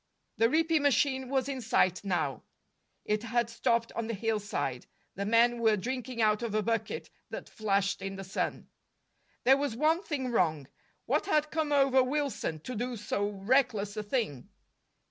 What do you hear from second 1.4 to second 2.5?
in sight now;